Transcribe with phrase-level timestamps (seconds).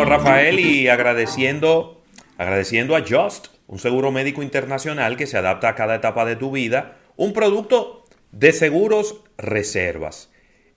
[0.00, 2.00] Bueno, Rafael, y agradeciendo,
[2.38, 6.50] agradeciendo a Just, un seguro médico internacional que se adapta a cada etapa de tu
[6.50, 10.30] vida, un producto de seguros reservas.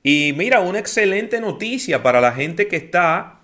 [0.04, 3.40] Y mira, una excelente noticia para la gente que está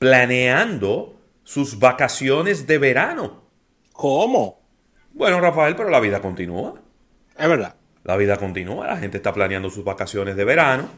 [0.00, 3.44] planeando sus vacaciones de verano.
[3.92, 4.58] ¿Cómo?
[5.12, 6.74] Bueno, Rafael, pero la vida continúa.
[7.38, 7.76] Es verdad.
[8.02, 10.88] La vida continúa, la gente está planeando sus vacaciones de verano,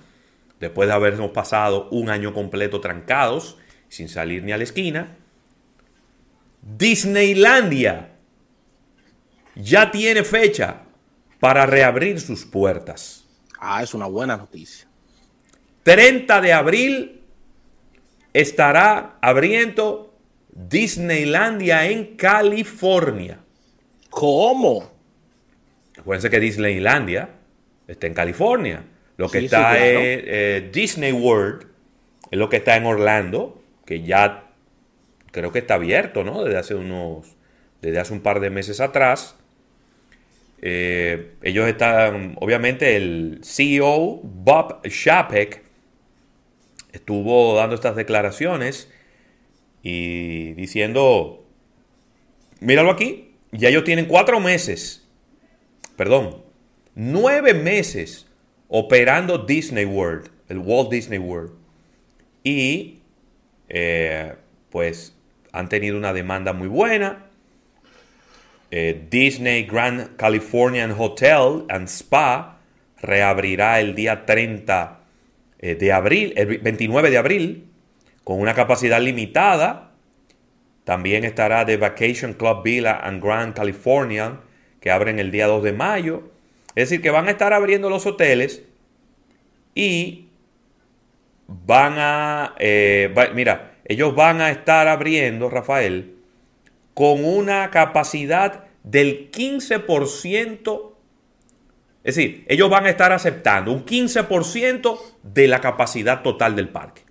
[0.59, 3.59] después de habernos pasado un año completo trancados,
[3.91, 5.17] sin salir ni a la esquina.
[6.63, 8.09] Disneylandia
[9.55, 10.83] ya tiene fecha
[11.39, 13.27] para reabrir sus puertas.
[13.59, 14.87] Ah, es una buena noticia.
[15.83, 17.21] 30 de abril
[18.33, 20.15] estará abriendo
[20.53, 23.41] Disneylandia en California.
[24.11, 24.91] ¿Cómo?
[25.99, 27.31] Acuérdense que Disneylandia
[27.87, 28.85] está en California.
[29.17, 30.01] Lo que Sí, está sí, claro.
[30.01, 31.67] es eh, Disney World,
[32.31, 33.60] es lo que está en Orlando,
[33.91, 34.53] que ya
[35.33, 36.45] creo que está abierto, ¿no?
[36.45, 37.27] Desde hace unos,
[37.83, 39.35] desde hace un par de meses atrás.
[40.63, 45.65] Eh, ellos están, obviamente, el CEO Bob Chapek
[46.93, 48.89] estuvo dando estas declaraciones
[49.83, 51.45] y diciendo,
[52.61, 55.09] míralo aquí, ya ellos tienen cuatro meses,
[55.97, 56.45] perdón,
[56.95, 58.29] nueve meses
[58.69, 61.55] operando Disney World, el Walt Disney World.
[62.45, 63.00] Y
[63.71, 64.35] eh,
[64.69, 65.17] pues
[65.53, 67.27] han tenido una demanda muy buena.
[68.71, 72.59] Eh, Disney Grand Californian Hotel and Spa
[73.01, 75.01] reabrirá el día 30
[75.61, 77.69] eh, de abril, el 29 de abril,
[78.25, 79.93] con una capacidad limitada.
[80.85, 84.41] También estará The Vacation Club Villa and Grand Californian,
[84.81, 86.31] que abren el día 2 de mayo.
[86.75, 88.63] Es decir, que van a estar abriendo los hoteles
[89.75, 90.30] y
[91.67, 92.55] van a...
[92.59, 96.15] eh, va- mira, ellos van a estar abriendo, Rafael,
[96.95, 100.93] con una capacidad del 15%.
[102.03, 107.03] Es decir, ellos van a estar aceptando un 15% de la capacidad total del parque.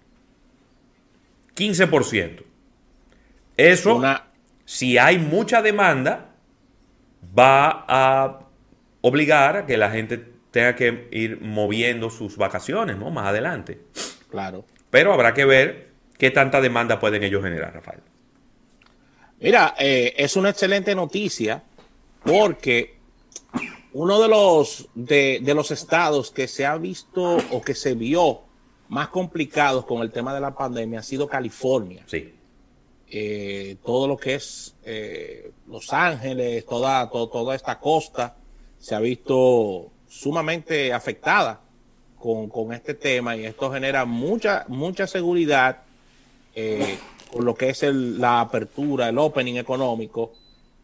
[1.56, 2.44] 15%.
[3.58, 4.28] Eso, Una,
[4.66, 6.30] si hay mucha demanda,
[7.38, 8.40] va a
[9.02, 10.18] obligar a que la gente
[10.52, 13.12] tenga que ir moviendo sus vacaciones, ¿no?
[13.12, 13.80] Más adelante.
[14.30, 14.66] Claro.
[14.90, 18.00] Pero habrá que ver qué tanta demanda pueden ellos generar, Rafael.
[19.40, 21.64] Mira, eh, es una excelente noticia
[22.24, 22.98] porque
[23.94, 28.42] uno de los, de, de los estados que se ha visto o que se vio
[28.90, 32.04] más complicados con el tema de la pandemia ha sido California.
[32.08, 32.34] Sí.
[33.12, 38.36] Eh, todo lo que es eh, Los Ángeles, toda, to- toda esta costa
[38.78, 41.62] se ha visto sumamente afectada
[42.20, 45.78] con, con este tema y esto genera mucha, mucha seguridad
[46.56, 46.98] eh,
[47.32, 50.34] con lo que es el- la apertura, el opening económico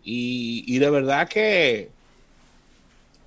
[0.04, 1.90] y, y de verdad que,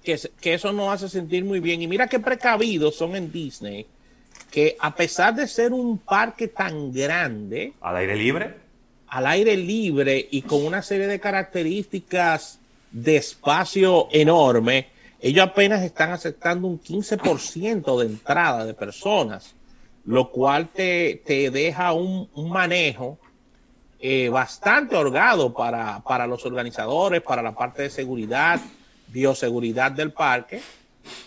[0.03, 1.83] que, que eso nos hace sentir muy bien.
[1.83, 3.87] Y mira qué precavidos son en Disney,
[4.51, 8.55] que a pesar de ser un parque tan grande, Al aire libre.
[9.09, 12.59] al aire libre y con una serie de características
[12.91, 14.89] de espacio enorme,
[15.21, 19.55] ellos apenas están aceptando un 15% de entrada de personas,
[20.05, 23.19] lo cual te, te deja un, manejo
[24.01, 28.61] eh, bastante holgado para, para los organizadores, para la parte de seguridad,
[29.09, 30.62] bioseguridad del parque,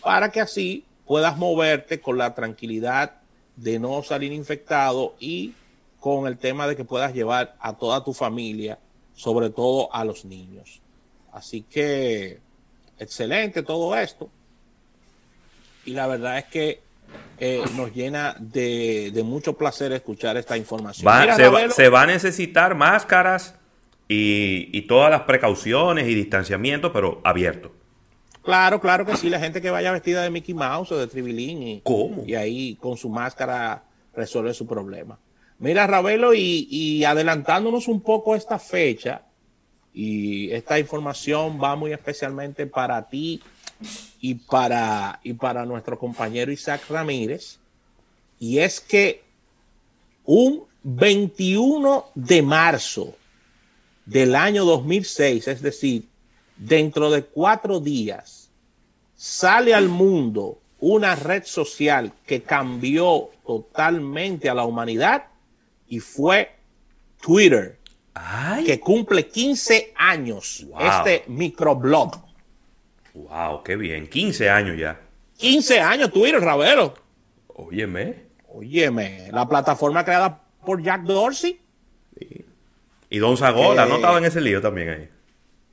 [0.01, 3.15] para que así puedas moverte con la tranquilidad
[3.57, 5.53] de no salir infectado y
[5.99, 8.79] con el tema de que puedas llevar a toda tu familia,
[9.13, 10.81] sobre todo a los niños.
[11.31, 12.39] Así que
[13.01, 14.29] excelente todo esto.
[15.85, 16.79] Y la verdad es que
[17.39, 21.07] eh, nos llena de, de mucho placer escuchar esta información.
[21.07, 23.55] Va- Mira, se, va, Ravelo, se va a necesitar máscaras
[24.07, 27.71] y, y todas las precauciones y distanciamiento, pero abierto.
[28.43, 31.61] Claro, claro que sí, la gente que vaya vestida de Mickey Mouse o de Tribilín
[31.63, 32.23] y, ¿Cómo?
[32.25, 33.83] y ahí con su máscara
[34.15, 35.19] resuelve su problema.
[35.59, 39.21] Mira, Ravelo, y, y adelantándonos un poco esta fecha,
[39.93, 43.41] y esta información va muy especialmente para ti
[44.19, 47.57] y para, y para nuestro compañero Isaac Ramírez,
[48.39, 49.23] y es que
[50.23, 53.15] un 21 de marzo
[54.05, 56.07] del año 2006, es decir,
[56.57, 58.49] dentro de cuatro días,
[59.15, 65.25] sale al mundo una red social que cambió totalmente a la humanidad
[65.87, 66.55] y fue
[67.21, 67.77] Twitter,
[68.13, 68.65] Ay.
[68.65, 70.81] que cumple 15 años Wow.
[70.81, 72.23] este microblog.
[73.13, 74.07] Wow, qué bien.
[74.07, 74.99] 15 años ya.
[75.37, 76.93] 15 años Twitter, Ravero.
[77.47, 78.25] Óyeme.
[78.53, 81.59] Óyeme, la plataforma creada por Jack Dorsey.
[83.09, 85.09] Y Don Zagola, ¿no estaba en ese lío también ahí?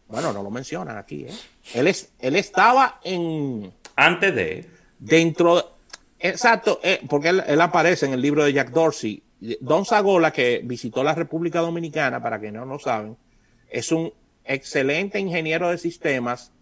[0.08, 1.35] Bueno, no lo mencionan aquí, ¿eh?
[1.75, 3.73] Él, es, él estaba en...
[3.96, 4.69] Antes de...
[4.99, 5.76] Dentro...
[6.19, 9.23] Exacto, eh, porque él, aparece en el libro de Jack Dorsey.
[9.61, 13.17] Don Zagola, que visitó la República Dominicana, para que no lo saben,
[13.70, 14.12] es un
[14.44, 16.52] excelente ingeniero de sistemas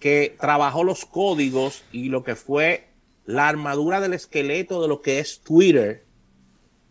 [0.00, 2.88] que trabajó los códigos y lo que fue
[3.26, 6.04] la armadura del esqueleto de lo que es Twitter.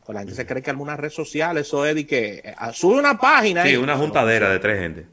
[0.05, 2.99] Pues la gente se cree que alguna red social, eso es de que eh, sube
[2.99, 3.63] una página.
[3.63, 5.07] Sí, una juntadera de tres gente.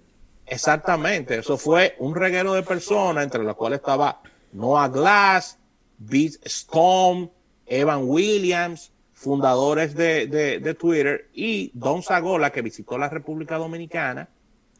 [0.47, 4.21] Exactamente, eso fue un reguero de personas, entre las cuales estaba
[4.53, 5.59] Noah Glass,
[5.99, 7.31] Beat Storm,
[7.67, 14.29] Evan Williams, fundadores de, de, Twitter, y Don Zagola, que visitó la República Dominicana,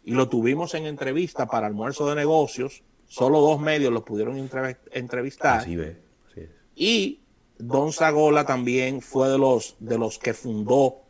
[0.05, 2.83] y lo tuvimos en entrevista para almuerzo de negocios.
[3.07, 4.37] Solo dos medios lo pudieron
[4.93, 5.59] entrevistar.
[5.59, 5.97] Así ve.
[6.75, 7.21] Y
[7.59, 11.03] Don Zagola también fue de los, de los que fundó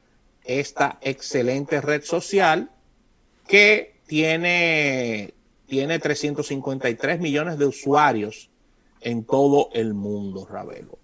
[0.44, 2.71] esta excelente red social
[3.49, 5.32] que tiene,
[5.67, 8.50] tiene 353 millones de usuarios
[9.00, 10.99] en todo el mundo, Ravelo.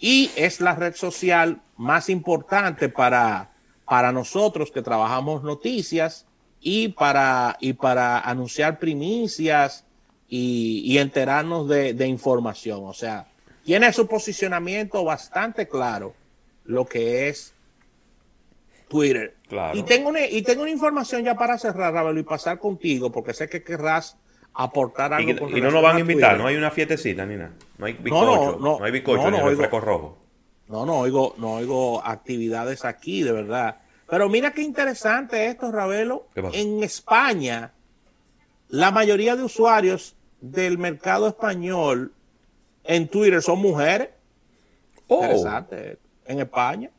[0.00, 3.50] Y es la red social más importante para,
[3.84, 6.26] para nosotros que trabajamos noticias
[6.60, 9.84] y para, y para anunciar primicias
[10.28, 12.80] y, enterarnos de, de, información.
[12.84, 13.26] O sea,
[13.64, 16.14] tiene su posicionamiento bastante claro
[16.64, 17.52] lo que es
[18.88, 19.36] Twitter.
[19.74, 23.34] Y, tengo una, y tengo una información ya para cerrar, Ravelo, y pasar contigo, porque
[23.34, 24.16] sé que querrás
[24.54, 25.48] aportar algo.
[25.48, 27.52] Y, y no nos van a invitar, no hay una fiestecita ni nada.
[27.78, 30.18] No hay bizcocho, no, no, hay bizcocho ni refresco rojo.
[30.68, 33.78] No, no oigo, no oigo actividades aquí, de verdad.
[34.08, 36.28] Pero mira qué interesante esto, Ravelo.
[36.52, 37.72] En España,
[38.68, 42.12] la mayoría de usuarios del mercado español
[42.84, 44.10] en Twitter son mujeres.
[45.08, 45.22] Oh.
[45.22, 45.98] Interesante.
[46.26, 46.90] En España.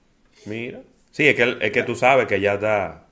[0.46, 0.82] Mira.
[1.12, 3.08] Sí, es que, es que tú sabes que ya está.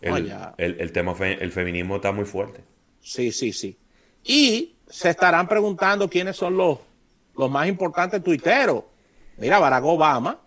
[0.00, 2.60] El, tema, el feminismo está muy fuerte.
[3.06, 3.78] Sí, sí, sí.
[4.24, 6.80] Y se estarán preguntando quiénes son los,
[7.36, 8.82] los más importantes tuiteros.
[9.38, 10.40] Mira, Barack Obama.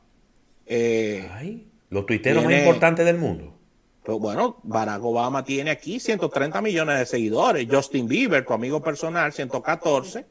[0.65, 3.55] Eh, los tuiteros más importantes del mundo.
[4.03, 7.65] Pues bueno, Barack Obama tiene aquí 130 millones de seguidores.
[7.71, 10.25] Justin Bieber, tu amigo personal, 114.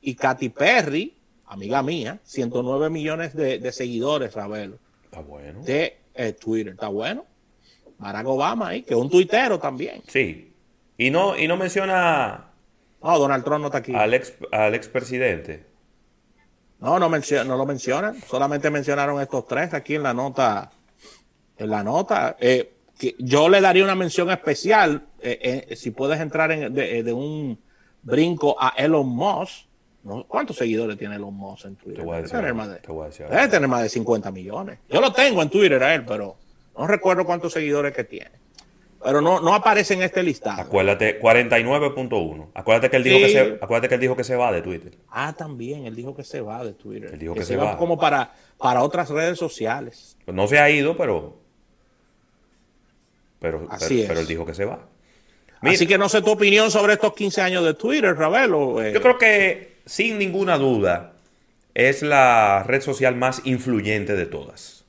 [0.00, 1.14] Y Katy Perry,
[1.44, 4.78] amiga mía, 109 millones de, seguidores, Ravelo.
[5.04, 5.62] Está bueno.
[5.62, 7.26] De eh, Twitter, está bueno.
[7.98, 10.02] Barack Obama ahí, que es un tuitero también.
[10.08, 10.54] Sí.
[10.98, 12.52] Y no, y no menciona.
[13.02, 13.94] No, Donald Trump no está aquí.
[13.94, 15.64] Al ex, al expresidente.
[16.80, 18.20] No, no, no lo mencionan.
[18.22, 20.70] Solamente mencionaron estos tres aquí en la nota.
[21.56, 22.36] En la nota.
[22.40, 25.06] Eh, que yo le daría una mención especial.
[25.20, 27.58] Eh, si puedes entrar en, de, un
[28.02, 29.66] brinco a Elon Musk.
[30.28, 32.00] ¿Cuántos seguidores tiene Elon Musk en Twitter?
[32.00, 32.36] Te voy a decir,
[33.28, 34.78] debe, tener más de, 50 millones.
[34.88, 36.36] Yo lo tengo en Twitter a él, pero
[36.78, 38.45] no recuerdo cuántos seguidores que tiene.
[39.02, 40.62] Pero no, no aparece en este listado.
[40.62, 42.48] Acuérdate, 49.1.
[42.54, 44.92] Acuérdate que él dijo que se, acuérdate que él dijo que se va de Twitter.
[45.10, 47.10] Ah, también, él dijo que se va de Twitter.
[47.12, 47.76] Él dijo que, se, va.
[47.76, 50.16] como para, para otras redes sociales.
[50.24, 51.38] Pues no se ha ido, pero
[53.38, 54.88] pero, pero, él dijo que se va.
[55.60, 58.82] Así que no sé tu opinión sobre estos 15 años de Twitter, Ravelo.
[58.82, 58.92] Eh.
[58.92, 61.12] Yo creo que sin ninguna duda,
[61.74, 64.84] es la red social más influyente de todas.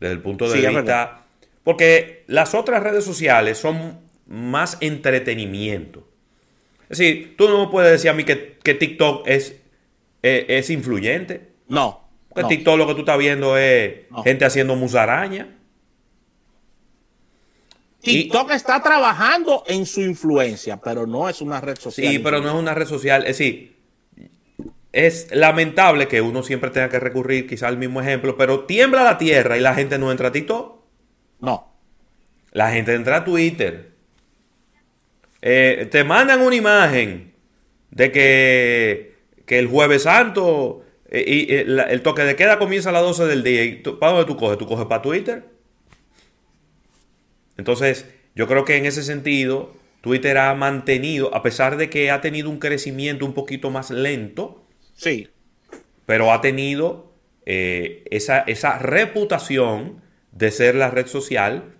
[0.00, 1.23] Desde el punto de vista...
[1.64, 6.06] Porque las otras redes sociales son más entretenimiento.
[6.88, 9.56] Es decir, tú no puedes decir a mí que, TikTok es,
[10.22, 11.54] eh, es, influyente.
[11.68, 12.08] No.
[12.28, 15.48] Porque TikTok lo que tú estás viendo es gente haciendo musaraña.
[18.02, 22.12] TikTok está trabajando en su influencia, pero no es una red social.
[22.12, 23.22] Sí, pero no es una red social.
[23.22, 23.76] Es decir,
[24.92, 29.16] es lamentable que uno siempre tenga que recurrir quizá al mismo ejemplo, pero tiembla la
[29.16, 30.83] tierra y la gente no entra a TikTok.
[31.44, 31.72] No.
[32.52, 33.92] La gente entra a Twitter.
[35.42, 37.34] Eh, te mandan una imagen
[37.90, 39.14] de que,
[39.46, 43.42] el jueves santo eh, y, eh, el toque de queda comienza a las 12 del
[43.42, 43.64] día.
[43.64, 44.58] Y ¿Para dónde tú coges?
[44.58, 45.44] ¿Tú coges para Twitter?
[47.56, 52.20] Entonces, yo creo que en ese sentido, Twitter ha mantenido, a pesar de que ha
[52.20, 55.28] tenido un crecimiento un poquito más lento, Sí.
[56.06, 57.12] Pero ha tenido
[57.46, 60.02] eh, esa, esa reputación
[60.34, 61.74] de ser la red social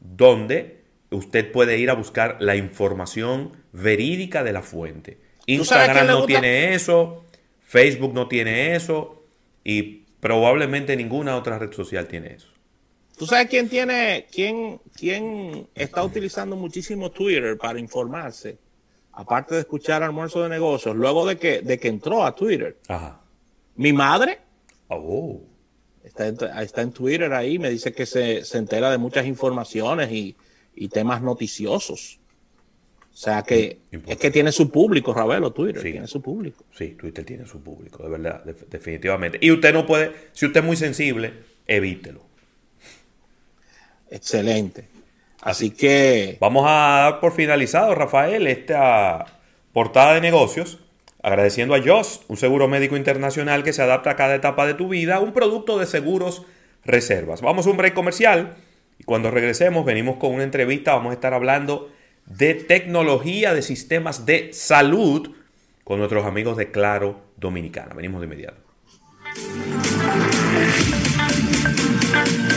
[0.00, 5.18] donde usted puede ir a buscar la información verídica de la fuente.
[5.46, 7.24] Instagram no tiene eso,
[7.62, 9.24] Facebook no tiene eso
[9.64, 12.48] y probablemente ninguna otra red social tiene eso.
[13.16, 18.58] ¿Tú sabes quién tiene, quién, quién está utilizando muchísimo Twitter para informarse?
[19.18, 22.78] aparte de escuchar almuerzo de negocios, luego de que, de que entró a Twitter.
[22.86, 23.20] Ajá.
[23.74, 24.38] Mi madre.
[24.86, 25.40] Oh.
[26.08, 30.36] Está, está en Twitter ahí, me dice que se, se entera de muchas informaciones y,
[30.74, 32.18] y temas noticiosos.
[33.12, 36.64] O sea que es que tiene su público, Ravelo, Twitter tiene su público.
[36.72, 39.38] Sí, Twitter tiene su público, de verdad, definitivamente.
[39.40, 41.32] Y usted no puede, si usted es muy sensible,
[41.66, 42.22] evítelo.
[44.08, 44.88] Excelente.
[45.40, 46.36] Así, que...
[46.40, 49.24] Vamos a dar por finalizado, Rafael, esta
[49.72, 50.78] portada de negocios,
[51.22, 54.88] agradeciendo a Joss, un seguro médico internacional que se adapta a cada etapa de tu
[54.88, 56.44] vida, un producto de seguros
[56.84, 57.40] reservas.
[57.40, 58.56] Vamos a un break comercial
[58.98, 61.90] y cuando regresemos venimos con una entrevista, vamos a estar hablando
[62.26, 65.30] de tecnología de sistemas de salud
[65.84, 67.94] con nuestros amigos de Claro Dominicana.
[67.94, 68.60] Venimos de inmediato.